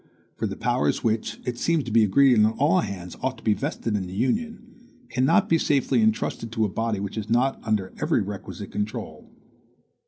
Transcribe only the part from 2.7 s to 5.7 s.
hands, ought to be vested in the Union, cannot be